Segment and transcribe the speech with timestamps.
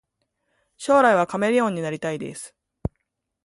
[0.79, 2.55] 将来はカメレオンになりたいです